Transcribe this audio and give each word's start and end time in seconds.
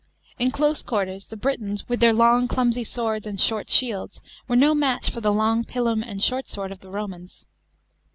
In 0.39 0.49
close 0.49 0.81
quarters 0.81 1.27
the 1.27 1.37
Britons, 1.37 1.87
with 1.87 1.99
their 1.99 2.11
longclumsy 2.11 2.83
swords 2.83 3.27
and 3.27 3.39
short 3.39 3.67
sMelds, 3.67 4.19
were 4.47 4.55
no 4.55 4.73
match 4.73 5.11
for 5.11 5.21
the 5.21 5.31
long 5.31 5.63
pilum 5.63 6.01
and 6.01 6.23
short 6.23 6.47
sword 6.47 6.71
of 6.71 6.79
the 6.79 6.89
Romans. 6.89 7.45